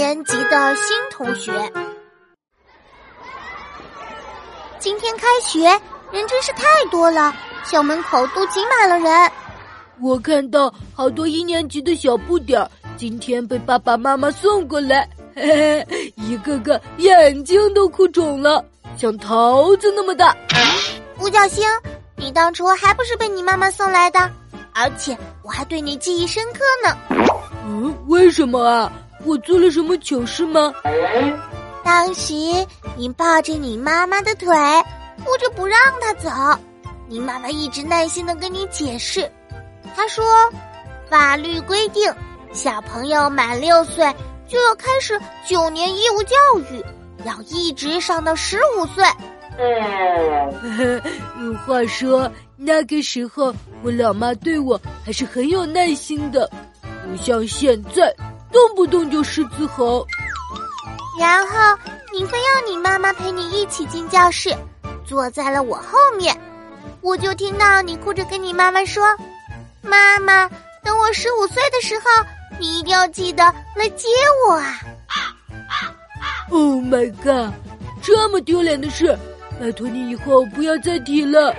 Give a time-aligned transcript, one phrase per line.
[0.00, 1.52] 年级的新同学。
[4.78, 5.60] 今天开学，
[6.10, 7.34] 人真是太多了，
[7.66, 9.30] 校门口都挤满了人。
[10.00, 18.64] 我看到好多一年级的小不点儿，今天被爸爸妈妈送过来，嘿嘿，一个个眼睛都哭肿了，
[18.96, 20.34] 像桃子那么大。
[21.18, 21.68] 五角星，
[22.16, 24.18] 你当初还不是被你妈妈送来的？
[24.72, 26.96] 而且我还对你记忆深刻呢。
[27.66, 28.90] 嗯，为什么啊？
[29.24, 30.72] 我做了什么糗事吗？
[31.84, 32.34] 当时
[32.96, 34.48] 你抱着你妈妈的腿，
[35.24, 36.30] 哭着不让她走，
[37.08, 39.30] 你妈妈一直耐心的跟你解释。
[39.94, 40.24] 她说，
[41.08, 42.12] 法律规定，
[42.52, 44.04] 小朋友满六岁
[44.46, 46.36] 就要开始九年义务教
[46.70, 46.84] 育，
[47.24, 49.04] 要一直上到十五岁。
[51.36, 56.50] 嗯，话说那个时候，我老妈对我还是很有耐心的，
[56.82, 58.14] 不像现在，
[58.52, 60.06] 动不动就狮子吼。
[61.18, 61.54] 然后
[62.12, 64.54] 你非要你妈妈陪你一起进教室，
[65.04, 66.34] 坐在了我后面，
[67.00, 69.04] 我就听到你哭着跟你妈妈说
[69.82, 70.48] ：“妈妈，
[70.82, 72.04] 等我十五岁的时候，
[72.58, 73.44] 你一定要记得
[73.76, 74.08] 来接
[74.48, 74.80] 我啊
[76.50, 77.52] ！”Oh my god，
[78.02, 79.16] 这么丢脸的事！
[79.60, 81.54] 拜托你以后不要再提了。